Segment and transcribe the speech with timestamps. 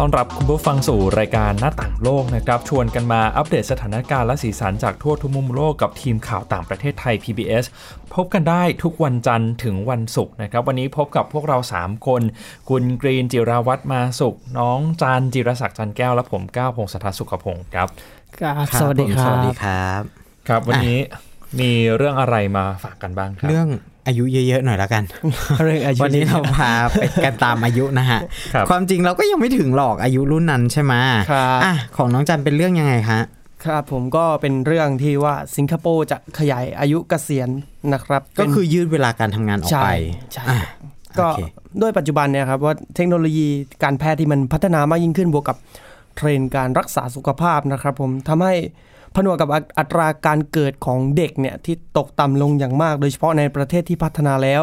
[0.00, 7.64] ต้อนรับคุณผู้ฟังสู่รายการหน้าต่างโลกนะครับ ชวนกันมาอัปเดตสถานการณ์และสีสันจากทั่วทุกมุมโลกกับทีมข่าวต่างประเทศไทย PBS
[8.14, 12.22] พบกันได้ทุกวันจันทร์ถึงวันศุกร์นะครับ วันนี้พบกับพวกเรา 3 คน
[12.68, 17.88] คุณกรีนจิราวัตรมาสุข น้องจันจิรศักดิ์จันแก้ว และผมก้าวพงศธรสุขพงศ์ครับ
[18.40, 20.02] ครับสวัสดีคสรัวัสดีบครับ
[20.48, 20.98] ครับวันนี้
[21.60, 23.68] มีเรื่องอะไรมาฝากกันบ้างครับ เรื่อง
[24.06, 25.02] อายุเยอะๆหน่อยแล้วกัน
[25.64, 28.20] เรื่องอายุวันนี้เราพาไปกันตามอายุนะฮะ
[28.54, 30.94] ครับความจริงเราก็ยังไม่ถึงหรอกอายุรุ่นนั้นใช่ไหม
[31.30, 33.22] ครับอะของน้องจันเป็นเรื่องยังไงฮะ
[33.64, 37.48] ครับผมก็เป็นเรื่องที่ว่าสิงคโปร์จะขยายอายุเกษียณ
[37.92, 39.88] นะครับ ก็เป็นคือยืดเวลาการทำงานออกใช่ไป
[40.32, 40.58] ใช่อะ
[41.18, 41.40] ก็โอเค
[41.82, 43.46] ด้วยปัจจุบันเนี่ยครับว่าเทคโนโลยี
[43.84, 45.56] การแพทย์ที่มันพัฒนามากยิ่งขึ้นบวกกับ
[46.16, 48.54] เทรนด์การรักษาสุขภาพนะครับ ผมทำให้
[49.16, 54.62] ผนวกกับอัตราการเกิดของเด็กเนี่ยที่ตกต่ำลงอย่างมาก โดยเฉพาะในประเทศที่พัฒนาแล้ว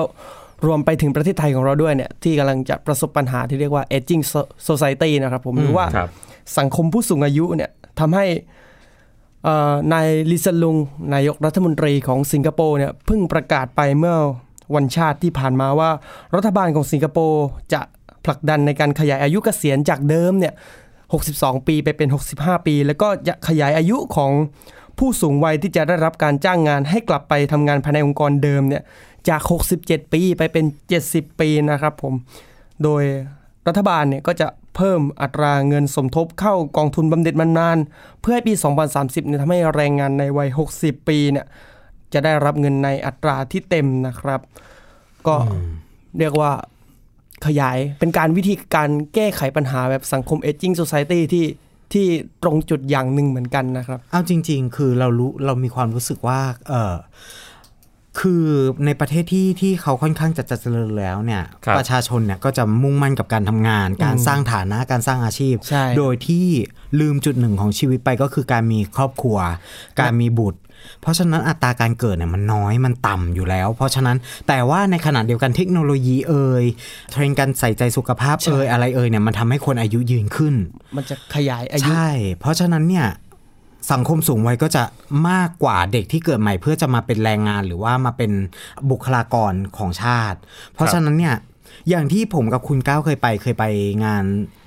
[0.65, 4.23] รวมไปถึงประเทศไทยของเราด้วยเนี่ยที่กำลังจะประสบปัญหาที่เรียกว่า aging
[4.67, 5.85] society นะครับผมหรือว่า
[6.57, 8.25] สังคมผู้สูงอายุเนี่ยทำให้
[9.93, 10.77] นายลิซลุง
[11.13, 14.17] นายกรัฐมนตรีของสิงคโปร์เนี่ยเพิ่งประกาศไปเมื่อ
[14.75, 15.89] วันชาติที่ผ่านมาว่า
[16.35, 17.81] รัฐบาลของสิงคโปร์จะ
[18.25, 20.53] ผลักดันในการขยายอายุเกษียณจากเดิมเนี่ย
[21.22, 24.31] 62 ปีไปเป็น 65 ปี แล้วก็จะขยายอายุของ
[24.97, 28.83] ผู้สูงวัยที่จะได้รับการจ้างงานให้กลับไปทำงานภายในองค์กรเดิมเนี่ย
[29.30, 29.41] จาก
[29.78, 30.66] 67 ปีไปเป็น
[31.03, 32.14] 70 ปีนะครับผม
[32.84, 33.03] โดย
[33.67, 37.78] รัฐบาลเนี่ยก็จะเพิ่มอัตราเงินสมทบเข้ากองทุนบำเหน็จบำนาญ
[38.22, 38.53] เพื่อให้ปี
[38.91, 41.45] 2030เนี่ยทำให้แรงงานในวัย 60 ปีเนี่ย
[42.14, 44.41] จะได้รับเงินในอัตราที่เต็มนะครับ
[45.28, 45.36] ก็
[46.19, 46.52] เรียกว่า
[47.47, 51.45] ขยายเป็นการวิธีการแก้ไขปัญหาแบบสังคมเอจิ้งโซซายตี้ที่
[51.94, 52.05] ที่
[52.44, 56.94] ตรงจุดอย่างหนึ่งเหมือนกันนะครับ เอาจริง ๆ คือเรารู้เรามีความรู้สึกว่าเออ
[58.19, 58.46] คือ
[58.85, 66.47] ในประเทศที่ที่เขาค่อนข้างจะเจริญแล้วเนี่ยครับประชาชนเนี่ยก็จะมุ่งมั่นกับการทำงาน การสร้างฐานะการสร้างอาชีพใช่โดยที่
[67.00, 69.38] ลืมจุดหนึ่งของชีวิตไปก็คือการมีครอบครัว
[70.00, 70.59] การมีบุตร
[71.02, 76.63] เพราะฉะนั้นอัตราการเกิดเนี่ยมันน้อยมันต่ำอยู่แล้ว เพราะฉะนั้นแต่ว่าในขณะเดียวกันเทคโนโลยีเอ่ย
[77.12, 80.56] เทรนด์การใส่ใจสุขภาพเอ่ยอะไรเอ่ยเนี่ยมันทำให้คนอายุยืนขึ้น
[80.96, 82.09] มันจะขยายอายุใช่
[82.40, 83.07] เพราะฉะนั้นเนี่ย
[83.91, 84.83] สังคมสูงวัยก็จะ
[85.29, 88.31] มากกว่าเด็กที่เกิดใหม่เพื่อจะมาเป็นแรงงานหรือว่ามาเป็น
[88.89, 90.39] บุคลากรของชาติ
[90.73, 91.35] เพราะฉะนั้นเนี่ย
[91.89, 93.66] อย่างที่ผมกับคุณก้าวเคยไปเคยไป
[94.05, 94.25] งาน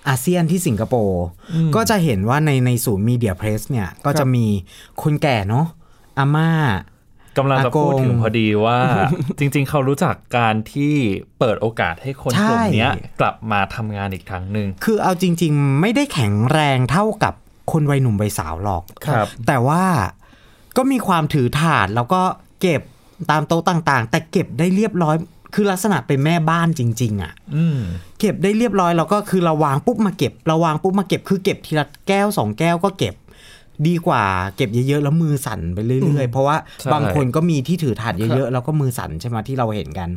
[0.09, 1.25] อาเซียนที่สิงคโปร์
[1.77, 4.47] ก็จะเห็นว่าในในศูนย์มีเดียเพรสเนี่ยก็จะมี
[5.03, 5.67] คนแก่เนาะ
[6.19, 6.51] อาม่า
[7.39, 8.79] กำลังจะพูดอากงถึงพอดีว่า
[9.39, 10.95] จริง ๆ เขารู้จักการที่
[11.39, 17.35] เปิดโอกาสให้คนใช่กลุ่มเนี้ยกลับมาทำงานอีกครั้งหนึ่งคือเอาจริง ๆ ไม่ได้แข็งแรงเท่ากับ
[17.73, 19.85] คนวัยหนุ่มวัยสาวหรอกครับ แต่ว่า
[20.77, 22.21] ก็มีความถือถาดแล้วก็
[22.61, 22.83] เก็บ
[23.31, 25.17] ตามโต๊ะต่าง ๆ แต่เก็บได้เรียบร้อย
[25.55, 27.81] คือลักษณะเป็นแม่บ้านจริง ๆ อะอืม
[28.21, 33.15] เก็บได้เรียบร้อยแล้วก็คือเราวางปุ๊บมาเก็บเราวางปุ๊บมาเก็บคือเก็บทีละแก้วสองแก้วก็เก็บ
[33.89, 34.25] ดีกว่า
[34.57, 40.11] เก็บเยอะๆ แล้วมือสั่นไปเรื่อยๆ เพราะว่าใช่บางคนก็มีที่ถือถาดเยอะๆ แล้วก็มือสั่นใช่ไหมที่เราเห็นกัน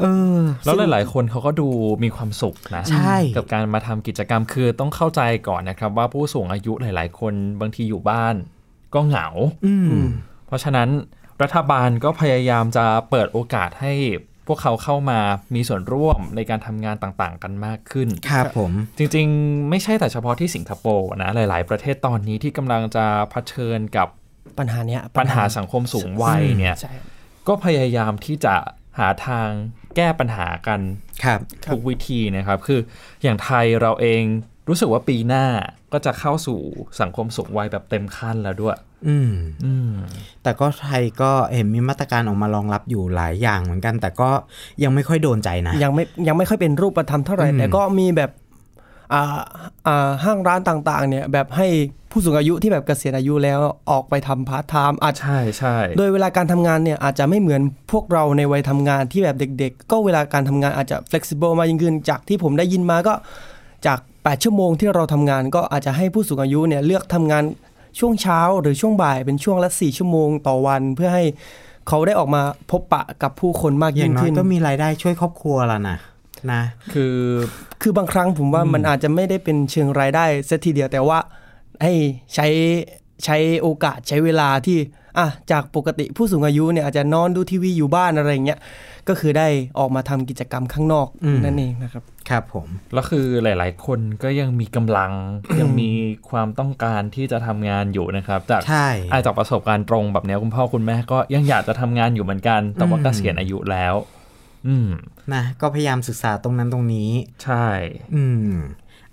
[0.00, 0.04] เอ
[0.36, 1.68] อแล้วหลายๆ คนเขาก็ดู
[2.04, 8.34] มีความสุขนะใช่กับการมาทำกิจกรรมคือต้องเข้าใจก่อนนะครับ ว่าผู้สูงอายุหลายๆ คนบางทีอยู่บ้าน
[8.94, 9.26] ก็เหงา
[9.66, 10.06] อืม
[10.46, 10.88] เพราะฉะนั้น
[11.42, 13.92] รัฐบาลก็พยายามจะเปิดโอกาสให้
[14.46, 15.20] พวกเขาเข้ามา
[15.54, 24.08] มีส่วนร่วมในการทำงานต่างๆ กันมากขึ้น ครับผม จริงๆ ไม่ใช่แต่เฉพาะที่สิงคโปร์นะ หลาย ๆ ประเทศตอนนี้ที่กำลังจะเผชิญกับ
[24.58, 26.94] ปัญหาเนี้ยปัญหาสังคมสูงวัยเนี่ยใช่
[27.48, 28.54] ก็พยายามที่จะ
[28.98, 29.48] หาทาง
[29.96, 30.80] แก้ปัญหากัน
[31.24, 31.40] ครับ
[31.72, 32.80] ทุกวิธีนะครับ คือ
[33.22, 34.22] อย่างไทยเราเอง
[34.68, 35.46] รู้สึกว่าปีหน้า
[35.92, 36.58] ก็จะเข้าสู่
[37.00, 38.76] สังคมสูงวัยแบบเต็มขั้นแล้วด้วย
[39.08, 39.32] อืม
[39.64, 39.90] อืม
[40.42, 44.30] แต่ก็ไทยก็เห็นมีมาตรการออกมารองรับอยู่หลายอย่างเหมือนกัน แต่ก็
[44.82, 48.30] ยังไม่ค่อยโดนใจนะ ยังไม่ยังไม่ค่อยเป็นรูปธรรมเท่าไหร่อืมแต่ก็มีแบบ
[49.12, 49.40] อ่า
[49.86, 51.68] อ่าห้างร้านต่างๆ เนี่ยแบบให้
[52.10, 53.60] ผู้สูงอายุที่แบบเกษียณอายุแล้ว
[53.90, 57.60] ออกไปทำพาร์ทไทม์อาจใช่ใช่โดยเวลาการทำงานเนี่ยอาจจะไม่เหมือน
[57.92, 63.14] พวกเราในวัยทำงานที่แบบเด็ก ๆ ก็เวลาการทำงานอาจจะ flexible มากยิ่งขึ้นจากที่ผมได้ยินมาก็
[63.86, 67.44] จาก 8 ชั่วโมงที่เราทำงานก็อาจจะให้ผู้สูงอายุเนี่ยเลือกทำงาน
[67.98, 71.24] ช่วงเช้าหรือช่วงบ่ายเป็นช่วงละ4ชั่วโมงต่อวันเพื่อให้
[71.88, 75.98] เขาได้ออกมาพบปะกับผู้คนมากยิ่งขึ้นอย่างน้อยก็มีรายได้ช่วยครอบครัวแล้วนะ
[76.52, 76.62] นะ
[76.92, 77.16] คือ
[77.82, 81.18] คือบางครั้งผมว่ามันอาจจะไม่ได้เป็นเชิงรายได้เสียทีเดียวแต่ว่า
[81.82, 81.92] ให้
[82.34, 82.46] ใช้
[83.24, 84.78] ใช้โอกาสใช้เวลาที่
[85.18, 88.60] อะจากปกติผู้สูงอายุเนี่ยอาจจะนอนดูทีวีอยู่บ้านอะไรเงี้ย
[89.08, 89.48] ก็คือได้
[89.78, 95.12] ออกมาทำกิจกรรมข้างนอกอืมนั่นเองนะครับ ครับผมแล้วคือหลาย ๆ คนก็ยังมีกำลัง
[95.60, 95.90] ยังมี
[96.30, 103.94] ความต้องการที่จะทำงานอยู่นะครับ จากใช่อาจากประสบการณ์ตรงแบบเนี้ยคุณพ่อคุณแม่ก็ยังอยากจะทำงานอยู่เหมือนกัน แต่ว่าอืมเกษียณอายุแล้ว
[104.66, 104.88] อืม
[105.34, 107.10] นะก็พยายามศึกษาตรงนั้นตรงนี้
[107.44, 107.66] ใช่
[108.14, 108.52] อืม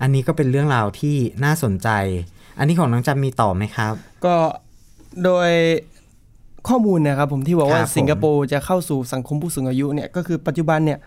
[0.02, 1.90] อันนี้ก็เป็นเรื่องราวที่น่าสนใจ
[2.58, 3.94] อันนี้ของน้องจันมีต่อไหมครับ
[4.26, 4.36] ก็
[5.24, 5.50] โดย
[6.68, 11.00] ข้อมูลเนะครับผมที่บอกว่าครับผมสิงคโปร์จะเข้าสู่สังคมผู้สูงอายุเนี่ยก็คือปัจจุบันเนี่ย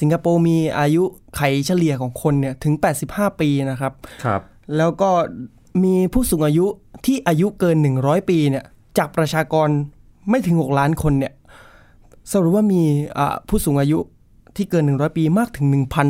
[0.00, 1.02] สิงคโปร์มีอายุ
[1.36, 2.74] ไขเฉลี่ยของคนเนี่ยถึง
[3.08, 3.92] 85 ปีนะครับ
[4.24, 4.40] ครับ
[4.76, 5.10] แล้วก็
[5.84, 6.66] มีผู้สูงอายุ
[7.06, 8.64] ที่อายุเกิน 100 ปีเนี่ย
[8.98, 9.68] จากประชากร
[10.28, 11.32] ไม่ถึง 6 ล้านคนเนี่ย
[12.32, 12.82] สรุปว่ามี
[13.18, 13.98] อ่าผู้สูงอายุ
[14.56, 15.66] ที่เกิน 100 ปีมากถึง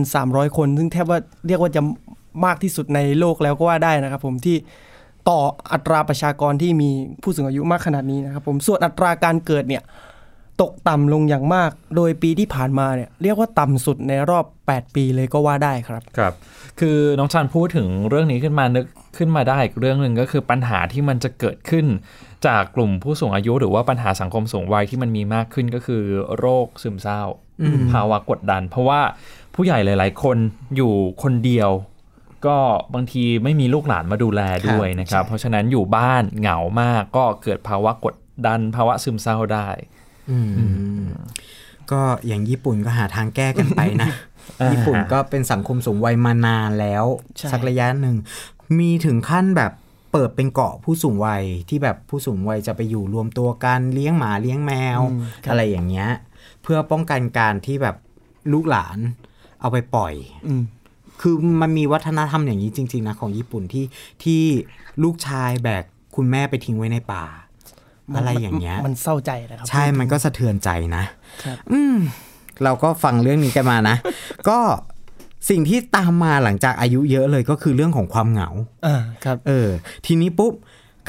[0.07, 1.83] 1,300 คน ซึ่งแทบว่าเรียกว่าจะ
[2.44, 4.56] มากที่สุดในโลกแล้วก็ว่าได้นะครับ ผมที่
[5.29, 5.38] ต่อ
[5.73, 6.91] อัตราประชากรที่มี
[7.23, 9.82] ผู้สูงอายุมากขนาดนี้นะครับ ผมส่วนอัตราการเกิดเนี่ย
[10.62, 16.32] ตกต่ำลงอย่างมาก โดยปีที่ผ่านมาเนี่ยเรียกว่าต่ำสุดในรอบ 8 ปีเลยก็ว่าได้ครับครับ
[16.81, 18.87] คือน้องชันพูดถึงเรื่องนี้ขึ้นมานึก
[19.19, 21.87] ขึ้นมาได้อีกเรื่องหนึ่งก็คือปัญหาที่มันจะเกิดขึ้น
[22.47, 26.03] จากกลุ่มผู้สูงอายุหรือว่าปัญหาสังคมสูงวัยที่มันมีมากขึ้นก็คือ
[26.38, 27.23] โรคซึมเศร้า
[27.93, 29.00] ภาวะกดดัน เพราะว่า
[29.55, 30.37] ผู้ใหญ่หลาย ๆ คน
[30.76, 30.93] อยู่
[31.23, 31.71] คนเดียว
[32.47, 32.57] ก็
[32.95, 38.15] บางทีไม่มีลูกหลานมาดูแลด้วยนะครับ เพราะฉะนั้นอยู่บ้านเหงามากก็เกิดภาวะกด
[38.47, 39.69] ดันภาวะซึมเศร้าได้
[40.31, 40.39] อื
[41.03, 41.05] ม
[41.91, 44.09] ก็อย่างญี่ปุ่นก็หาทางแก้กันไปนะ
[44.61, 47.05] อ่าญี่ปุ่นก็เป็นสังคมสูงวัยมานานแล้ว
[47.37, 48.17] ใช่สักระยะหนึ่ง
[48.79, 49.73] มีถึงขั้นแบบ
[50.13, 55.01] เปิดเป็นเกาะผู้สูงวัยที่แบบผู้สูงวัยจะไปอยู่รวมตัวกันเลี้ยงหมาเลี้ยงแมว
[55.51, 56.11] อะไรอย่างเงี้ย
[56.63, 57.97] เพื่อป้องกันการที่แบบ
[58.53, 58.99] ลูกหลาน
[59.61, 60.15] เอาไปปล่อย
[60.47, 60.63] อืม
[61.21, 63.85] คือมันมีวัฒนธรรมอย่างนี้จริง ๆ นะ ของญี่ปุ่นที่
[64.23, 64.43] ที่
[65.03, 65.85] ลูกชายแบก
[66.17, 67.25] คุณแม่ไปทิ้งไว้ในป่า
[68.17, 71.05] อะไรอย่างเงี้ย มันเศร้าใจนะครับ ใช่มันก็สะเทือนใจนะ
[71.45, 71.97] ครับอืม
[72.65, 73.97] เราก็ฟังเรื่องนี้กันมานะ
[74.49, 74.59] ก็
[75.51, 78.49] สิ่งที่ตามมาหลังจากอายุเยอะเลยก็คือเรื่องของความเหงา
[78.87, 79.69] อ่าครับ เออ
[80.07, 80.53] ทีนี้ปุ๊บ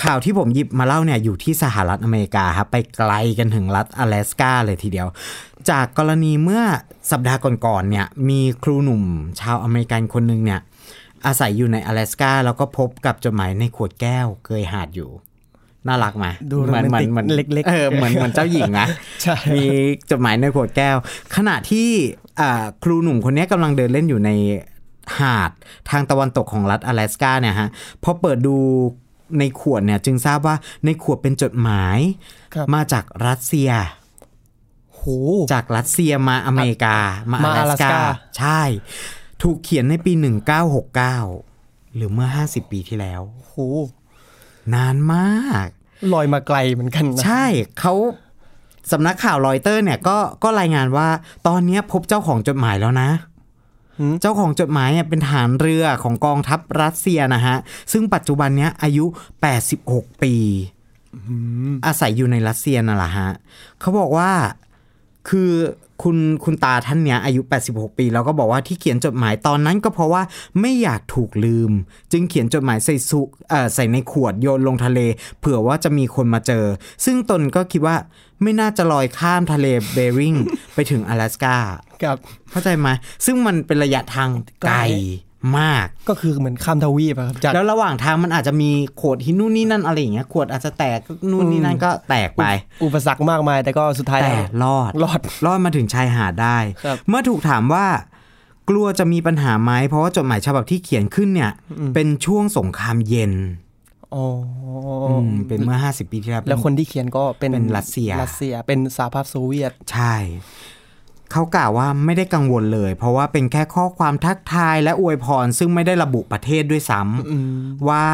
[0.04, 5.08] ข่าวที่ผมหยิบมาเล่าเนี่ยอยู่ที่สหรัฐอเมริกาครับไปไกลกันถึงรัฐอลาสกาเลยทีเดียว
[5.70, 6.64] จากกรณีเมื่อ
[7.12, 9.04] สัปดาห์ก่อนๆเนี่ยมีครูหนุ่ม
[9.42, 10.60] ชาวอเมริกันคนหนึ่งเนี่ย
[11.26, 15.10] อาศัยอยู่ในอลาสกาแล้วก็พบกับจดหมายในขวดแก้วเกยหาดอยู่
[15.88, 18.88] น่ารักไหมดูเหมือนเหมือนโรแมนติกเหมือนเล็กๆเออเหมือนเหมือนเจ้าหญิงนะ
[19.24, 19.64] ใช่มี
[20.12, 20.98] จดหมายในขวดแก้ว
[21.36, 21.90] ขณะที่
[22.40, 24.32] อ่าครูหนุ่มคนนี้กำลังเดินเล่นอยู่ใน
[25.20, 25.52] หาด
[25.90, 27.70] ทางตะวันตกของรัฐอลาสกาเนี่ยฮะ
[28.04, 28.56] พอเปิดดู
[29.40, 30.56] ในขวดเนี่ยจึงทราบว่า
[30.86, 31.98] ในขวดเป็นจดหมาย
[32.54, 33.72] ครับมาจากรัสเซีย
[34.96, 35.04] โห
[35.54, 36.98] จากรัสเซียมาอเมริกา
[37.32, 38.00] มามาอลาสกาอลาสกา
[38.38, 38.62] ใช่
[39.42, 40.14] ถูกเขียนในปี
[40.84, 43.56] 1969 หรือเมื่อ 50 ปีที่แล้วโห
[44.74, 45.68] นานมาก
[46.14, 47.46] ลอยมาไกลเหมือนกันนะใช่
[47.80, 47.94] เขา
[48.92, 51.08] สำนักข่าวรอยเตอร์เนี่ยก็ก็รายงานว่า
[51.48, 53.10] ตอนเนี้ยพบเจ้าของจดหมายแล้วนะ
[54.22, 57.56] เจ้าของจดหมายเนี่ยเป็นทหารเรือของกองทัพรัสเซียนะฮะ
[57.92, 59.06] ซึ่งปัจจุบันเนี้ยอายุ
[59.64, 60.36] 86 ปี
[61.86, 63.30] อาศัยอยู่ในรัสเซียนั่นแหละฮะ
[63.80, 64.32] เขาบอกว่า
[65.30, 65.52] คือ
[66.04, 70.22] คุณคุณตาท่านเนี้ยอายุ 86 ปีแล้วก็บอกว่าที่เขียนจดหมายตอนนั้นก็เพราะว่า
[70.62, 71.72] ไม่อยากถูกลืม
[72.12, 75.00] จึงเขียนจดหมายใส่สุเอ่อใส่ในขวดโยนลงทะเล
[75.40, 76.66] เผื่อว่าจะมีคนมาเจอ
[77.06, 77.96] ซึ่งตนก็คิดว่า
[78.42, 80.36] ไม่น่าจะลอยข้ามทะเลเบริง
[80.74, 81.56] ไปถึง阿拉สกา
[82.04, 82.18] ครับ
[82.52, 82.88] เข้าใจไหม
[83.26, 84.30] ซึ่งมันเป็นระยะทาง
[84.62, 84.76] ไกล
[85.58, 88.72] มากก็คือเหมือนข้ามทวีปอะครับจากแล้วระหว่างทางมันอาจจะมี
[89.02, 91.00] ขวดที่นู่นนี่นั่นอะไรอย่างเงี้ยขวดอาจจะแตก
[91.32, 92.44] นู่นนี่นั่นก็แตกไป
[92.84, 97.86] อุปสรรคมากมาย แต่ก็สุดท้ายแต่แล้วรอดรอดรอดมาถึงชายหาดได้ครับเมื่อถูกถามว่า
[98.70, 101.52] กลัวจะมีปัญหาไหมเพราะว่าจดหมายฉบับที่เขียนขึ้นเนี่ย
[101.94, 103.34] เป็นช่วงสงครามเย็น
[104.16, 104.26] อ๋อ
[105.06, 110.16] ออืมเป็นเมื่อ 50 ปีที่แล้วแล้วคนที่เขียนก็เป็นเป็นรัสเซียรัสเซียเป็นสหภาพโซเวียตใช่
[111.32, 118.06] เขากล่าวว่าไม่ได้กังวลเลย เพราะว่าเป็นแค่ข้อความทักทายและอวยพร ซึ่งไม่ได้ระบุประเทศด้วยซ้ำว่า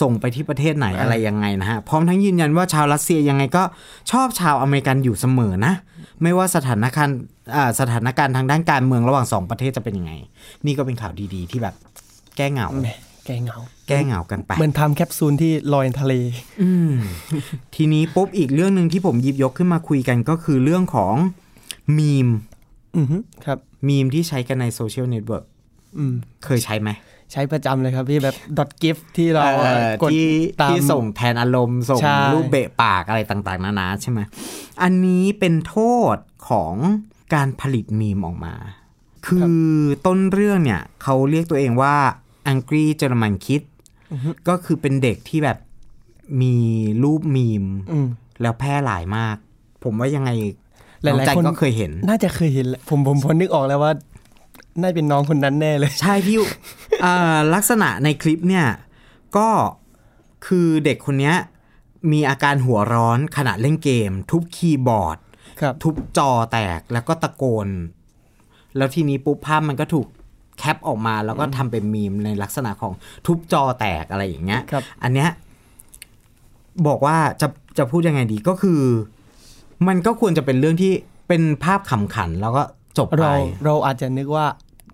[0.00, 3.62] ส่งไปที่ประเทศไหนอะไรยังไงนะฮะ พร้อมทั้งยืนยันว่าชาวรัสเซียยังไงก็
[4.10, 5.74] ชอบชาวอเมริกันอยู่เสมอนะ
[6.22, 7.16] ไม่ว่าสถานการณ์
[7.54, 10.12] อ่าสถานการณ์ทางด้านการเมืองระหว่างสองประเทศจะเป็นยังไง
[10.66, 11.74] นี่ก็เป็นข่าวดีๆ ที่แบบ
[12.36, 12.88] แก้เหงาแหม
[13.26, 13.58] แกเหงา
[13.88, 16.14] แก้เหงากันไปเหมือนทำแคปซูลที่ลอยในทะเล
[16.62, 16.92] อืม
[17.74, 21.14] ทีนี้ปุ๊บอีกเรื่องหนึ่งที่ผมหยิบยกขึ้นมาคุยกันก็คือเรื่องของ
[21.98, 22.28] มีม
[22.96, 25.44] อือฮึครับ มีมที่ใช้กันในโซเชียลเน็ตเวิร์ก
[25.98, 26.90] อืมเคยใช้ไหม
[27.32, 30.26] ใช้ประจำเลยครับพี่แบบ dot gif ที่เราเอ่อกดที่
[30.60, 34.20] ตามที่ส่งแทนอารมณ์ ส่งใช่รูปเบะปากอะไรต่างๆ นานาใช่ไหม
[34.82, 35.76] อันนี้เป็นโท
[36.14, 36.16] ษ
[36.48, 36.74] ของ
[37.34, 38.54] การผลิตมีมออกมา
[39.26, 39.64] คือ
[40.06, 41.96] ต้นเรื่องเนี่ยเขาเรียกตัวเองว่า
[42.52, 43.62] Angry German Kid
[44.48, 45.58] ก็คือเป็นเด็กที่แบบ
[46.42, 46.56] มี
[47.02, 48.08] รูปมีมอืม
[48.40, 49.36] แล้วแพร่หลายมาก
[49.84, 50.30] ผมว่ายังไง
[51.02, 53.92] หลายๆน้องจันคนก็เคยเห็น น่าจะเคยเห็นแหละผมผมพอนึกออกแล้วว่า
[54.80, 56.36] น่าเป็นน้องคนนั้นแน่เลย ใช่พี่
[57.04, 58.66] อ่าลักษณะในคลิปเนี่ย
[59.36, 59.48] ก็
[60.46, 61.36] คือเด็กคนเนี้ย
[62.12, 65.18] มีอาการหัวร้อนขณะเล่นเกม ทุบคีย์บอร์ด
[65.60, 67.68] ครับทุบจอแตกแล้วก็ตะโกน
[68.76, 70.06] แล้วทีนี้ปุ๊บภาพมันก็ถูก
[70.58, 72.92] แคปออกมาแล้วก็ทำเป็นมีมในลักษณะของ
[73.26, 75.30] ทุบจอแตกอะไรอย่างเงี้ยครับอันเนี้ย
[76.86, 77.46] บอกว่าจะ
[77.78, 78.80] จะพูดยังไงดีก็คือ
[79.88, 80.92] มันก็ควรจะเป็นเรื่องที่
[81.28, 82.64] เป็นภาพขำขันแล้วก็
[82.98, 83.32] จบไปเรา
[83.64, 84.46] เราอาจจะนึกว่า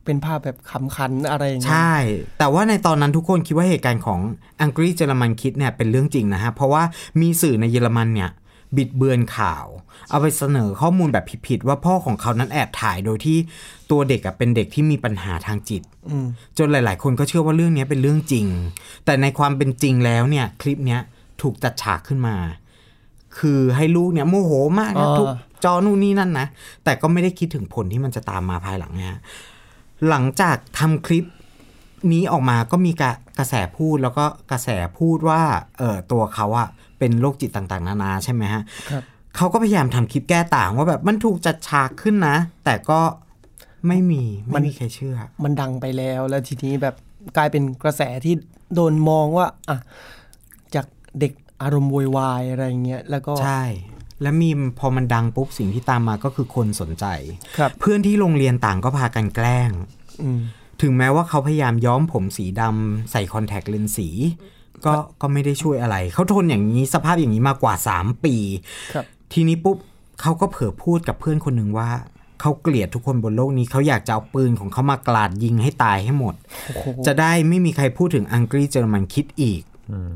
[0.04, 1.94] เป็นภาพแบบขำขันอะไรอย่างเงี้ยใช่
[2.38, 4.20] แต่ว่าในตอนนั้นทุกคนคิดว่าเหตุการณ์ของ
[4.62, 6.82] อังกฤษเยอรมันคิดเนี่ยเป็นเรื่องจริงนะฮะ เพราะว่า
[7.20, 8.30] มีสื่อในเยอรมันเนี่ย
[8.76, 9.66] บิดเบือนข่าว
[10.10, 13.38] เอาไปเสนอข้อมูลแบบผิดๆว่าพ่อของเขานั้นแอบถ่ายโดยที่
[13.90, 16.26] ตัวเด็กอะเป็นเด็กที่มีปัญหาทางจิตอืม
[16.58, 18.46] จนหลาย ๆ คนก็เชื่อว่าเรื่องนี้เป็นเรื่องจริง
[19.04, 21.00] แต่ในความเป็นจริงแล้วเนี่ยคลิปเนี้ย
[21.42, 22.36] ถูกจัดฉากขึ้นมา
[23.38, 25.26] คือให้ลูกเนี่ยโมโหมากนะอ่าทุก
[25.64, 26.46] จอนู่นนี่นั่นนะ
[26.84, 29.20] แต่ก็ไม่ได้คิดถึงผลที่มันจะตามมาภายหลังนะฮะ
[30.08, 31.24] หลังจากทำคลิป
[32.12, 35.42] นี้ออกมาก็มีกระกระแสพูดแล้วก็กระแสพูดว่า
[35.78, 39.02] เออตัวเขาอะเป็นโรคจิตต่างๆ นานาใช่ไหมฮะครับ
[39.36, 43.00] เขาก็พยายามทำคลิปแก้ต่างว่าแบบมันถูกจัดฉากขึ้นนะ แต่ก็
[43.86, 46.94] ไม่มีไม่มีใครเชื่อ มันดังไปแล้วแล้วทีนี้แบบ
[47.36, 48.34] กลายเป็นกระแสที่
[48.74, 49.78] โดนมองว่าอะ
[50.74, 50.86] จาก
[51.20, 51.32] เด็ก
[51.62, 53.64] อารมณ์โวยวายอะไรอย่างเงี้ยแล้วก็ใช่
[54.22, 57.06] แล้วมีมพอมันดังปุ๊บสิ่งที่ตามมาก็คือคนสนใจ
[57.58, 59.70] ครับเพื่อนที่โรงเรียนต่างก็พากันแกล้ง
[60.22, 60.40] อืม
[60.82, 64.08] ถึงแม้ว่าเขาพยายามย้อมผมสีดำใส่คอนแทคเลนส์สี
[64.84, 68.36] ก็ก็ไม่ได้ช่วยอะไร เขาทนอย่างนี้สภาพอย่างนี้มากว่า3ปี
[68.92, 69.76] ครับ ทีนี้ปุ๊บ
[70.20, 71.90] เขาก็เผลอพูดกับเพื่อนคนหนึ่งว่า
[72.40, 76.34] เขาเกลียดทุกคนบนโลกนี้เขาอยากจะเอาปืนของเขามากราดยิงให้ตายให้หมด
[76.66, 80.12] โอ้โหจะได้ไม่มีใครพูดถึงอังกฤษเยอรมันคิดอีกอืมอืม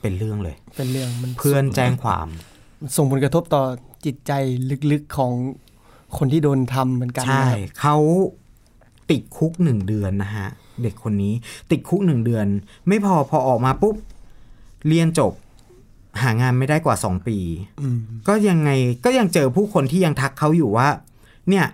[0.00, 2.28] เป็นเรื่องเลย เป็นเรื่องมันเพื่อนแจ้งความ
[2.96, 3.62] ส่งผลกระทบต่อ
[4.04, 4.32] จิตใจ
[4.92, 5.32] ลึกๆของ
[6.18, 7.96] คนที่โดนทำเหมือนกันใช่นะครับเขา
[9.10, 10.48] ติดคุกหนึ่งเดือนนะฮะ
[10.82, 11.34] เด็กคนนี้
[11.70, 12.46] ติดคุกหนึ่งเดือน
[12.88, 13.96] ไม่พอพอออกมาปุ๊บ
[14.88, 15.32] เรียนจบ
[16.22, 17.38] หางานไม่ได้กว่าสองปี
[17.80, 17.98] อืม
[18.28, 18.70] ก็ยังไง
[19.04, 20.88] ก็ยังเจอผู้คนที่ยังทักเขาอยู่ว่า
[21.48, 21.66] เนี่ย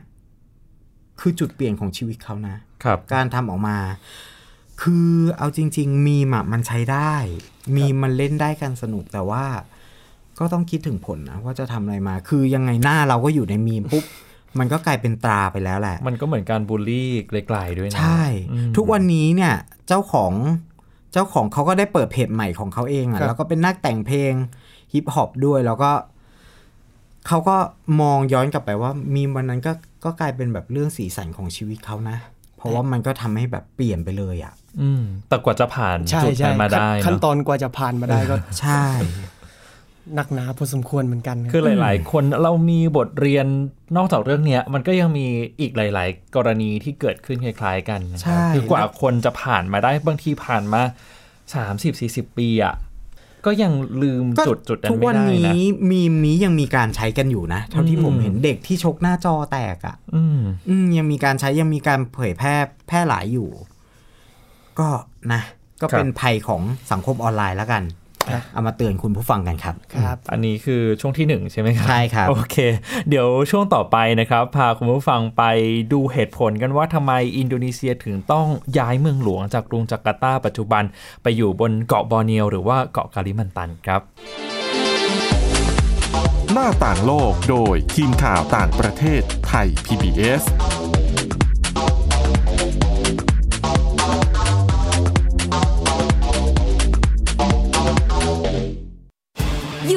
[1.20, 3.76] คือจุดเปลี่ยนของชีวิตเขานะครับ การทำออกมา
[4.82, 7.14] คือเอาจริง ๆ มีมอะมันใช้ได้
[7.76, 9.44] มีมันเล่นได้กันสนุกแต่ว่า
[10.38, 14.04] ก็ต้องคิดถึงผลนะว่าจะทำอะไรมา คือยังไงหน้าเราก็อยู่ในมีมปุ๊บ
[14.58, 19.54] มันก็กลายเป็นตราไปแล้วแหละ มันก็เหมือนการบูลลี่ไกลๆด้วยนะ ใช่อืมทุกวันนี้เนี่ย
[19.88, 20.32] เจ้าของ
[21.12, 24.32] เจ้าของเขาก็ได้เปิดเพจใหม่ของเขาเองอะครับแล้วก็เป็นนักแต่งเพลง
[24.92, 25.92] ฮิปฮอปด้วยแล้วก็
[27.26, 27.56] เขาก็
[28.00, 29.72] มองย้อนกลับไปว่ามีวันนั้นก็
[30.04, 32.16] ก็กลายเป็นแบบเรื่องสีสันของชีวิตเขานะ
[32.62, 38.84] เพราะว่ามันก็ทำให้แบบเปลี่ยนไปเลยอะอืมแต่กว่าจะผ่านใช่จุดใช่นั้นมาได้ ขั้นเนอะตอนกว่าจะผ่านมาได้ก็ใช่
[40.14, 43.46] หนักหนาพอสมควรเหมือนกันรับคือหลาย ๆ คนเรามีบทเรียน
[43.96, 45.26] นอกจากเรื่องเนี้ย มันก็ยังมี
[45.60, 50.82] อีกหลาย ๆ กรณีที่เกิดขึ้นคล้าย ๆ กันนะคใช่รับคือกว่าคนจะผ่านมาได้บางทีผ่านมา
[51.54, 52.74] 30 40 ปีอะ
[53.46, 53.72] ก็ยัง
[54.02, 62.54] ลืมก็จุดจุดนั้นทุกไม่วันได้นะนี้มีมนี้ยังมีการใช้กันอยู่นะ เท่าที่อืมผมเห็นเด็กที่ชกหน้าจอแตกอะอืมอืมยังมีการใช้ยังมีการเผยแพร่
[62.88, 63.50] แพร่หลายอยู่
[64.78, 64.88] ก็
[65.32, 65.42] นะ
[65.80, 67.82] ก็ครับเป็นภัยของสังคมออนไลน์แล้วกัน
[68.54, 72.56] เอามาเตือนคุณผู้ฟังกันครับครับ อันนี้คือช่วงที่หนึ่งใช่ไหมครับ ใช่ครับ โอเค
[73.08, 75.42] เดี๋ยวช่วงต่อไปนะครับ พาคุณผู้ฟังไป
[75.92, 78.46] ดูเหตุผลกันว่าทำไมอินโดนีเซียถึงต้อง
[78.78, 80.82] ย้ายเมืองหลวงจากกรุงจาการ์ตาปัจจุบัน
[81.22, 84.00] ไปอยู่บนเกาะบอร์เนียวหรือว่าเกาะกาลิมันตันครับ
[86.52, 90.42] หน้าต่างโลกโดยทีมข่าวต่างประเทศไทย PBS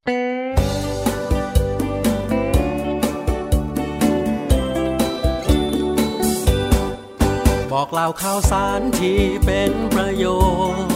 [0.00, 0.12] บอ
[7.86, 10.24] กเล่าข่าวสารที่เป็นประโย
[10.74, 10.94] ชน์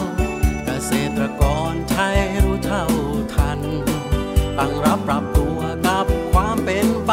[0.64, 1.42] เกษตรก
[1.73, 2.84] รไทยรู้เท่า
[3.34, 3.61] ทัน
[4.58, 7.12] ตั้งรับปรับตัวกับความเป็นไป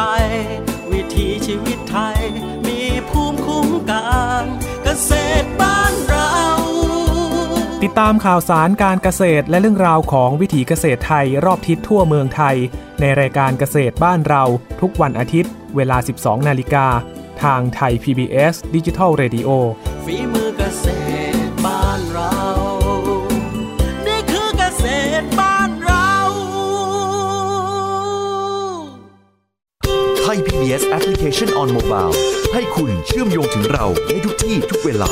[0.91, 2.19] วิถีชีวิตไทย
[2.67, 2.79] มี
[3.10, 4.07] ภูมิคุ้มกั
[4.41, 4.43] น
[4.83, 5.12] เกษ
[5.43, 6.50] ตรบ้านเรา
[7.91, 12.55] ดตามข่าวสารการเกษตรและเรื่องราวของวิถีเกษตรไทยรอบทิศทั่วเมืองไทย
[13.00, 14.43] ในรายการเกษตรบ้านเรา
[14.81, 16.86] ทุกวันอาทิตย์ เวลา 12 นาฬิกา
[17.43, 19.50] ทางไทย PBS ดิจิ Radio
[20.05, 20.86] ฝีมือเกษ
[21.33, 22.36] ตรบ้านเรา
[24.07, 24.86] นี่คือเกษ
[25.21, 26.12] ตรบ้านเรา
[30.21, 32.13] ไทย PBS Application on Mobile
[32.53, 35.12] ให้คุณเชื่อมโยงถึงเราในทุกที่ทุกเวลา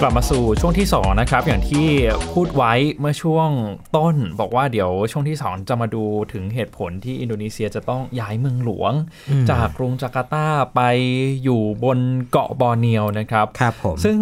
[0.00, 1.86] กลับมาสู่ช่วงที่2นะครับอย่างที่
[2.32, 3.48] พูดไว้เมื่อช่วง
[3.96, 8.92] ต้น บอกว่าเดี๋ยวช่วงที่ 2 จะมาดูถึงเหตุผลที่อินโดนีเซียจะต้องย้ายเมืองหลวง
[9.30, 10.80] อืมจากกรุงจาการ์ตาไป
[11.44, 11.98] อยู่บน
[12.30, 14.18] เกาะบอร์เนียวนะครับครับผมซึ่ง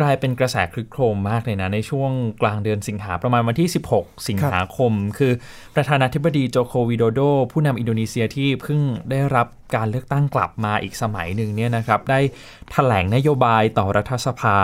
[0.00, 2.10] กลายเป็นกระแสคลึกโครมมากเลยนะ ในช่วง
[2.42, 5.32] กลางเดือนสิงหาประมาณวันที่ 16 สิงหาคม คือ
[5.74, 7.20] ประธานาธิบดีโจโควิโดโด
[7.52, 8.80] ผู้นำอินโดนีเซียที่เพิ่ง
[9.10, 12.24] ได้รับการเลือกตั้งกลับมาอีกสมัยหนึ่งเนี่ยนะครับ ได้ถ
[12.72, 14.58] แถลงนโยบายต่อรัฐสภา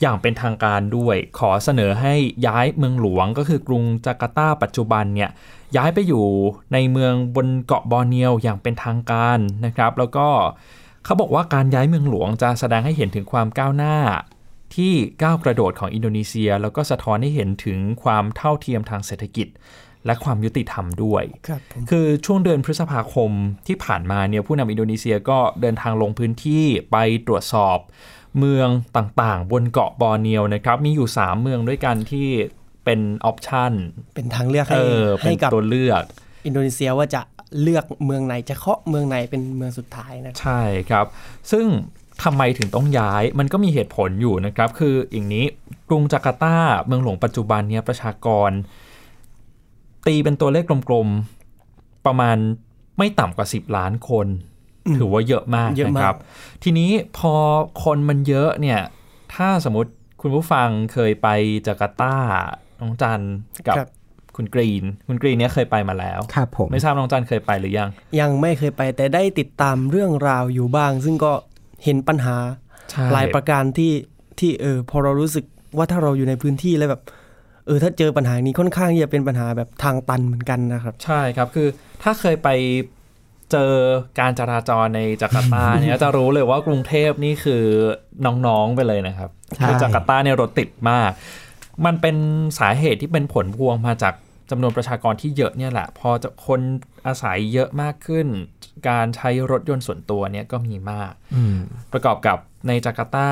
[0.00, 2.14] อย่างเป็นทางการด้วยขอเสนอให้
[2.46, 5.30] ย้ายเมืองหลวงก็คือกรุงจาการ์ตาปัจจุบันเนี่ย
[5.76, 6.26] ย้ายไปอยู่
[6.72, 10.28] ในเมืองบนเกาะบอร์เนียวอย่างเป็นทางการนะครับ แล้วก็
[11.04, 13.96] เขาบอกว่าการย้ายเมืองหลวงจะแสดงให้เห็นถึงความก้าวหน้า
[14.74, 19.48] ที่ก้าวกระโดดของอินโดนีเซีย แล้วก็สะท้อนให้เห็นถึงความเท่าเทียมทางเศรษฐกิจ
[20.06, 23.30] และความยุติธรรมด้วยครับผมคือช่วงเดือนพฤษภาคม
[23.66, 27.78] ที่ผ่านมาเนี่ยผู้นำอินโดนีเซียก็เดินทางลงพื้นที่ไปตรวจสอบ
[28.38, 32.28] เมืองต่างๆ บนเกาะบอร์เนียวนะครับมีอยู่ 3 เมืองด้วยกันที่
[32.84, 33.72] เป็นออปชัน
[34.14, 36.02] เป็นทางเลือกเอให้อเป็ให้นกับตัวเลือก
[36.46, 37.20] อินโดนีเซียว่าจะ
[37.62, 41.06] เลือกเมืองไหนจะเคาะเมืองไหนเป็นเมืองสุดท้ายนะใช่ครับ
[41.52, 41.66] ซึ่ง
[42.24, 45.44] ทำไมถึงต้องย้ายมันก็มีเหตุผลอยู่นะครับ คืออย่างนี้
[45.88, 48.50] กรุงจาการ์ตาเมืองหลวงปัจจุบันเนี่ยประชากร
[50.06, 52.36] ตีเป็นตัวเลขกลมๆ ประมาณ
[52.98, 54.26] ไม่ต่ำกว่า 10 ล้านคน
[54.86, 56.16] อืมถือว่าเยอะมากเยอะมากนะครับ
[56.62, 57.34] ทีนี้พอ
[57.84, 58.80] คนมันเยอะเนี่ย
[59.34, 61.28] ถ้าสมมติคุณผู้ฟังเคยไป
[61.66, 62.16] จาการ์ตา
[62.80, 63.20] น้องจัน
[63.66, 63.88] กับครับ
[64.36, 67.88] คุณกรีน คุณกรีนเนี่ยเคยไปมาแล้ว ครับผม ไม่ทราบน้องจันเคยไปหรือยัง
[68.20, 71.32] ยังไม่เคยไปแต่ได้ติดตามเรื่องราวอยู่บ้าง ซึ่งก็
[71.84, 72.36] เห็นปัญหา
[72.90, 73.92] ใช่หลายประการที่
[74.38, 75.44] ที่เออพอเรารู้สึก
[75.76, 77.02] ว่าถ้าเราอยู่ในพื้นที่แล้วแบบ
[77.66, 81.68] เออถ้าเจอปัญหานี้ค่อนข้างที่จะเป็นปัญหาแบบทางตันเหมือนกันนะครับ ใช่ครับคือ
[82.02, 82.48] ถ้าเคยไป
[83.52, 83.72] เจอ
[84.20, 87.62] การจราจรในจาการ์ตาเนี่ยจะรู้เลยว่ากรุงเทพนี่คือ
[88.46, 91.10] น้องๆไปเลยนะครับใช่คือจาการ์ตาเนี่ยรถติดมาก
[91.86, 92.16] มันเป็น
[92.58, 94.14] สาเหตุที่เป็นผลพวงมาจาก
[94.50, 96.60] จำนวนประชากรที่เยอะเนี่ยแหละ พอจะคน
[97.06, 98.26] อาศัยเยอะมากขึ้น
[98.88, 101.56] การใช้รถยนต์ส่วนตัวเนี่ยก็มีมากอืม
[101.92, 103.30] ประกอบกับในจาการ์ตา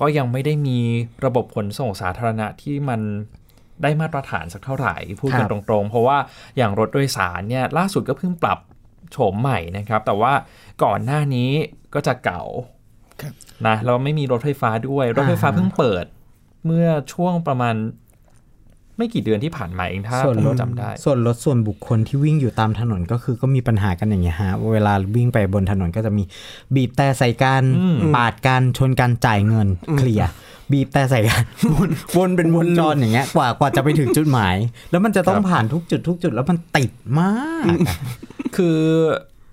[0.00, 0.78] ก็ยังไม่ได้มี
[1.24, 3.00] ระบบขนส่งสาธารณะที่มัน
[3.82, 6.18] ได้มาตรฐานสักเท่าไหร่พูดกันคตรับรงๆ เพราะว่า
[6.56, 8.58] อย่างรถโดยสารเนี่ยล่าสุดก็เพิ่งปรับ
[9.12, 10.32] โฉมใหม่นะครับ แต่ว่า
[10.84, 11.50] ก่อนหน้านี้
[11.94, 12.42] ก็จะเก่า
[13.22, 13.34] ครับ
[13.66, 16.04] นะแล้วไม่มีรถไฟฟ้าด้วย รถไฟฟ้าอ่าฮะเพิ่งเปิด
[16.66, 17.74] เมื่อช่วงประมาณ
[18.96, 26.22] ไม่กี่เดือนที่ผ่านมาเองถ้าส่วนผมรถจำได้ ส่วนรถส่วนบุคคลที่วิ่งอยู่ตามถนนก็คือก็มีปัญหากันอย่างเงี้ยฮะเวลาวิ่งไปบนถนนก็จะมี
[26.74, 30.30] บีบแต่ใส่กันอืมปาดกันชนกันจ่ายเงินเคลียร์
[30.72, 31.42] บีบแต่ใส่กัน
[31.74, 34.56] วนวนเป็นวนจรอย่างเงี้ยกว่ากว่าจะไปถึงจุดหมาย
[34.90, 37.32] แล้วมันจะต้องผ่านทุกจุดทุกจุดแล้วมันติดมา
[37.62, 37.96] กอะ
[38.56, 38.80] คือ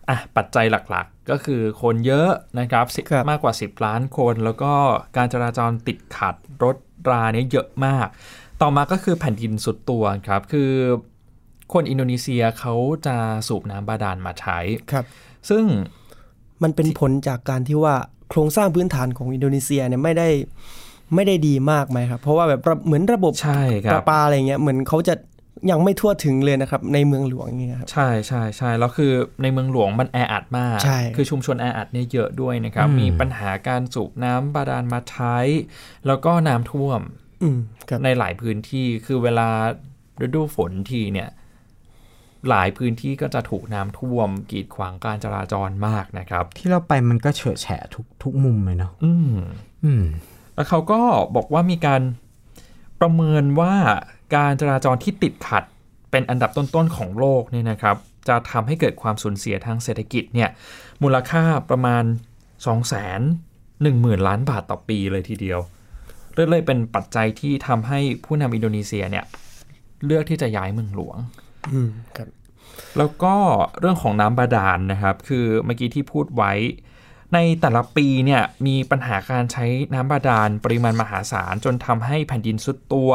[0.10, 2.30] อะปัจจัยหลักๆ ก็คือคนเยอะ
[2.60, 4.74] นะครับสิครับมากกว่า 10 ล้านคน แล้วก็
[5.18, 6.76] การจราจรติดขัดรถ
[7.10, 8.08] ราเนี่ยเยอะมาก
[8.63, 10.71] ต่อมาก็คือแผ่นดินสุดตัวครับ คือ
[11.73, 12.73] คนอินโดนีเซียเขา
[13.06, 13.15] จะ
[13.47, 14.60] สูบน้ำบาดาลมาใช้
[14.91, 15.06] ครับ
[15.49, 15.63] ซึ่ง
[16.63, 17.95] มันเป็นผลจากการที่ว่า
[18.30, 20.30] โครงสร้างพื้นฐานของอินโดนีเซียเนี่ยไม่ได้
[21.15, 25.15] ไม่ได้ดีมากไหมครับ เพราะว่าแบบระเหมือนระบบใช่คปรัระบปาอะไรเงี้ยเหมือนเขาจะ
[25.71, 35.38] ยังไม่ทั่วถึงเลยนะครับ ในเมืองหลวงเงี้ยครับใช่ใช่ใช่แล้วคือในเมืองหลวงมันแออัดมากใช่คือชุมชนแออัดเนี่ยเยอะด้วยนะครับอืมมีปัญหาการสูบน้ำบาดาลมาใช้
[36.08, 37.23] แล้วก็น้ำท่วมอืมครับ
[38.04, 39.48] ในหลายพื้นที่คือเวลา
[40.26, 41.30] ฤดูฝนทีเนี่ย
[42.50, 49.36] หลายพื้นที่ก็จะถูกน้ำท่วมกีดขวางการจราจรมากนะครับ ที่เราไปมันก็เฉอะแฉะทุกทุกมุมเลยเนาะอืม
[49.84, 50.06] อืม
[50.56, 51.00] แล้วเขาก็
[51.36, 52.02] บอกว่ามีการ
[53.02, 53.74] ประเมินว่า
[54.36, 55.64] การจราจรที่ติดขัด
[56.12, 57.96] เป็นอันดับต้นๆของโลกเนี่ยนะครับ
[58.28, 60.50] จะทำให้เกิดความสูญเสียทางเศรษฐกิจเนี่ย
[61.04, 62.04] มูลค่าประมาณ
[62.66, 62.84] 2 1 0
[63.84, 65.60] 0 0 0 ล้านบาทต่อปีเลยทีเดียว
[66.34, 69.26] เรื่อยๆเป็นปัจจัยที่ทำให้ผู้นำอินโดนีเซียเนี่ย
[70.06, 71.17] เลือกที่จะย้ายเมืองหลวง
[71.74, 72.28] อืมครับ
[72.98, 73.36] แล้วก็
[73.80, 76.54] เรื่องของน้ำบาดาลนะครับ คือเมื่อกี้ที่พูดไว้
[77.34, 83.12] ในแต่ละปีเนี่ยมีปัญหาการใช้น้ำบาดาลปริมาณมหาศาลจนทำให้แผ่นดินสุดตัว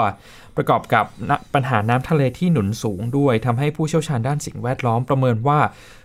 [0.56, 5.60] ประกอบกับณปัญหาน้ำทะเลที่หนุนสูงด้วยทำให้ผู้เชี่ยวชาญด้านสิ่งแวดล้อมประเมินว่า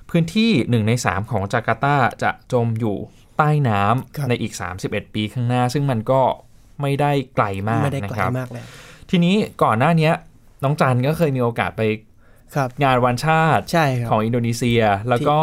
[0.10, 2.97] พื้นที่ 1 ใน 3 ของจาการ์ตาจะจมอยู่
[3.38, 3.82] ใต้น้
[4.15, 6.21] ครับำในอีก 31 ปีข้างหน้า ซึ่งมันก็
[6.84, 8.63] ไม่ได้ไกลมากไม่ได้ไกลนะครับมากเลย
[9.10, 10.13] ทีนี้ก่อนหน้าเนี้ย
[10.63, 11.82] น้องจันก็เคยมีโอกาสไป
[12.56, 15.38] ครับงานวันชาติใช่ครับของอินโดนีเซีย แล้วก็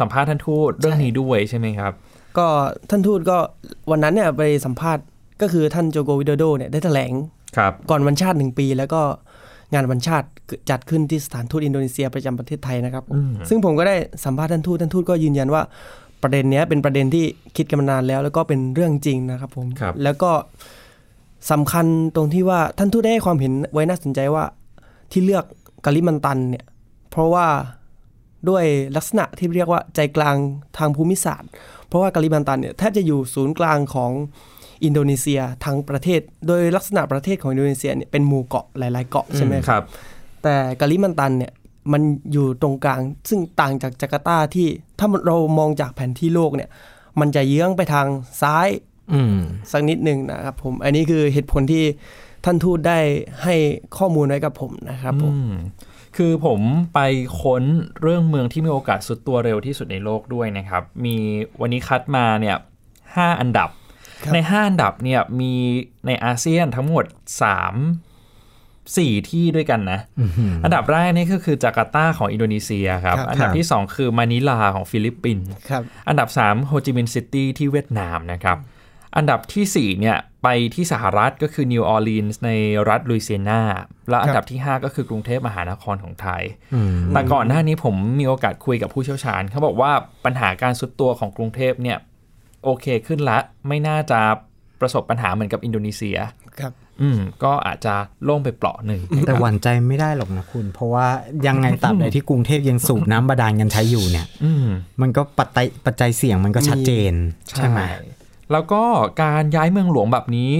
[0.00, 1.92] สัมภาษณ์ท่านทูตเรื่องนี้ด้วยใช่ไหมครับ
[2.38, 2.46] ก็
[2.90, 3.38] ท่านทูตก็
[3.90, 5.04] วันนั้นเนี่ยไปสัมภาษณ์
[5.42, 7.12] ก็คือท่านโจโกวิโดโดเนี่ยได้แถลง
[7.56, 9.00] ครับก่อนวันชาติหนึ่งปี แล้วก็
[9.74, 10.26] งานวันชาติ
[10.70, 15.62] จัดขึ้นที่สถานทูตอินโดนีเซียประจำประเทศไทยนะครับอืมซึ่งผมก็ได้สัมภาษณ์ท่านทูตท่านทูตก็ยืนยันว่า
[16.22, 17.24] ประเด็นเนี้ยเป็นประเด็นที่
[17.56, 20.30] คิดกันมานานแล้ว แล้วก็เป็นเรื่องจริงนะครับผมครับแล้วก็
[21.50, 24.44] สำคัญตรงที่ว่าท่านทูตได้ให้ความเห็นไว้น่าสนใจว่า
[25.12, 25.44] ที่เลือก
[25.84, 26.64] กาลิมันตันเนี่ย
[27.10, 27.46] เพราะว่า
[28.48, 28.64] ด้วย
[28.96, 30.36] ลักษณะที่เรียกว่าใจกลาง
[30.78, 31.50] ทางภูมิศาสตร์
[31.88, 34.12] เพราะว่ากาลิมันตันเนี่ยแทบจะอยู่ศูนย์กลางของ
[34.84, 39.82] อินโดนีเซียทั้งประเทศ โดยลักษณะประเทศของอินโดนีเซียเนี่ยเป็นหมู่เกาะหลาย ๆ เกาะใช่ไหมอืครับ
[40.42, 41.52] แต่กาลิมันตันเนี่ย
[41.92, 46.70] มันอยู่ตรงกลาง ซึ่งต่างจากจาการ์ตาที่ถ้าเรามองจากแผนที่โลกเนี่ย
[47.20, 48.06] มันจะเยื้องไปทาง
[48.42, 48.68] ซ้าย
[49.12, 49.36] อืม
[49.72, 51.84] สักนิดหนึ่งนะครับผม อันนี้คือเหตุผลที่
[52.44, 52.98] ท่านทูตได้
[53.42, 53.54] ให้
[53.96, 55.54] ข้อมูลไว้กับผมนะครับผมอืม
[56.16, 56.60] คือผม
[56.94, 57.00] ไป
[57.40, 57.62] ค้น
[58.02, 61.16] เรื่องเมืองที่มีโอกาสทรุดตัวเร็วที่สุดในโลกด้วยนะครับ มี
[61.60, 62.56] วันนี้คัดมาเนี่ย
[63.16, 63.70] ห้าอันดับ
[64.22, 65.52] ครับใน5อันดับเนี่ยมี
[66.06, 67.04] ในอาเซียนทั้งหมด
[67.62, 68.07] 3
[68.96, 70.00] 4 ที่ด้วยกันนะ
[70.64, 78.58] อันดับแรกนี่ก็คือจาการ์ตาของอินโดนีเซียครับครับอันดับที่ 2 คือมะนิลาของฟิลิปปินส์ครับอันดับ 3 โฮจิมินห์ซิตี้ที่เวียดนามนะครับ
[79.16, 82.50] อันดับทีสี่ 4 เนี่ย ไปที่สหรัฐก็คือนิวออร์ลีนส์ใน
[82.88, 83.62] รัฐลุยเซียนา
[84.10, 86.42] และอันดับที่ 5 ก็คือกรุงเทพมหานครของไทย
[86.74, 89.92] อืมแต่ก่อนหน้านี้ผมมีโอกาสคุยกับผู้เชี่ยวชาญ เขาบอกว่า
[90.24, 91.98] ปัญหาการทรุดตัวของกรุงเทพเนี่ย
[92.64, 94.20] โอเคขึ้นละไม่น่าจะ
[94.80, 96.18] ประสบปัญหาเหมือนกับอินโดนีเซีย
[96.60, 101.06] ครับ อืมก็อาจจะโล่งไปเปลาะหนึ่งแต่หวั่นใจไม่ได้หรอกนะคุณ เพราะว่า
[101.46, 104.66] ยังไงตราบใดที่กรุงเทพยังสูบน้ำบาดาลกันใช้อยู่เนี่ย อืม
[105.00, 107.14] มันก็ปัจจัยปัจจัยเสี่ยงมันก็ชัดเจน
[107.56, 107.80] ใช่ไหม
[108.52, 108.82] แล้วก็
[109.22, 110.50] การย้ายเมืองหลวงแบบนี้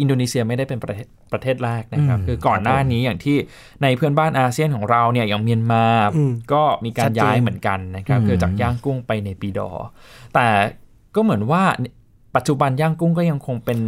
[0.00, 3.36] อินโดนีเซียไม่ได้เป็นประเทศประเทศแรกนะครับอืมคือก่อนหน้านี้อย่างที่
[3.82, 5.84] ในเพื่อนบ้านอาเซียนของเราเนี่ยอย่างเมียนมา
[6.16, 9.86] อืมก็มีการชัดเจนย้ายเหมือนกันนะครับอืมคือจากย่างกุ้งไปในปีดอร์
[10.34, 10.46] แต่
[11.14, 11.62] ก็เหมือนว่า
[12.36, 13.78] ปัจจุบันย่างกุ้งก็ยังคงเป็น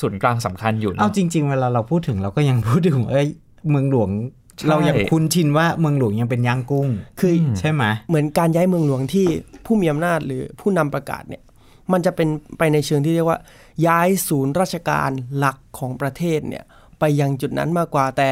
[0.00, 3.28] ศูนย์กลางสำคัญอยู่เอาเนาะจริง ๆ เวลาเราพูดถึงเราก็ยังพูดถึงเอ้ย
[3.70, 4.10] เมืองหลวง
[4.56, 6.88] ใช่เรายังคุ้นชินว่าเมืองหลวงยังเป็นย่างกุ้ง
[7.20, 9.26] คืออใช่ไหมเหมือนการย้ายเมืองหลวงที่
[9.66, 11.42] ผู้มีอำนาจหรือผู้นำประกาศเนี่ย
[11.92, 13.38] มันจะเป็นไปในเชิงที่เรียกว่า
[13.86, 16.64] ย้ายศูนย์ราชการหลักของประเทศเนี่ย
[16.98, 18.28] ไปยังจุดนั้นมากกว่าแต่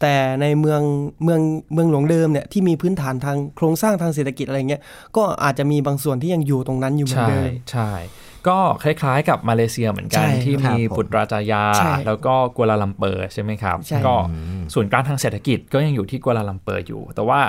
[0.00, 0.82] แต่ในเมือง
[1.24, 1.40] เมือง
[1.72, 4.82] เมืองหลวงเดิมเนี่ยที่มีพื้นฐานทางโครงสร้างทางเศรษฐกิจอะไรเงี้ย
[5.16, 7.90] ก็อาจจะมีบางส่วนที่ยังอยู่ตรงนั้นอยู่เหมือนใช่เดิมใช่
[8.48, 14.14] ก็คล้ายๆกับมาเลเซียเหมือนกันใช่ที่ครับมีผมปุตราจายาใช่แล้วก็กัวลาลัมเปอร์ใช่ไหมครับใช่ก็
[14.74, 17.40] ศูนย์กลางทางเศรษฐกิจก็ยังอยู่ที่กัวลาลัมเปอร์อยู่ แต่ว่า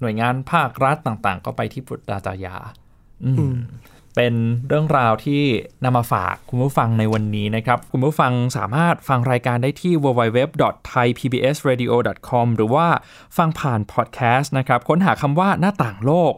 [0.00, 2.54] หน่วยงานภาครัฐต่างๆ ก็ไปที่ปุตราจายา
[3.24, 3.56] อืมอืม
[4.16, 4.34] เป็น
[4.68, 5.42] เรื่องราวที่
[5.84, 12.86] นำมาฝากคุณผู้ฟังในวันนี้นะครับ คุณผู้ฟังสามารถฟังรายการได้ที่ www.thaipbsradio.com หรือว่า
[13.36, 16.32] ฟังผ่านพอดแคสต์นะครับ ค้นหาคำว่าหน้าต่างโลก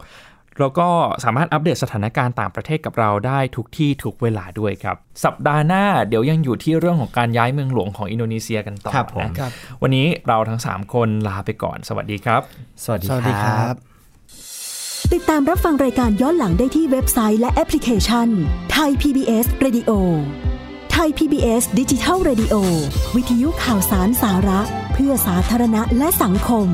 [0.61, 0.89] แล้วก็
[1.25, 9.51] สามารถอัปเดตสถานการณ์ต่างประเทศกับเราได้ทุกที่ทุกเวลาด้วยครับ สัปดาห์หน้าเดี๋ยวยังอยู่ที่เรื่องของการย้ายเมืองหลวงของอินโดนีเซียกันต่อครับผมนะครับ
[9.83, 12.41] วันนี้เราทั้ง 3 คนลาไปก่อน สวัสดีครับ
[12.85, 13.77] สวัสดีสวัสดีคครัรับบ
[15.13, 18.29] ติดตามรับฟังรายการย้อนหลังได้ที่เว็บไซต์และแอปพลิเคชัน
[18.73, 19.91] ไทย PBS Radio
[20.93, 22.55] Thai PBS Digital Radio
[23.17, 24.61] วิทยุข่าวสารสาระ
[24.93, 26.69] เพื่อสาธารณะและสังคม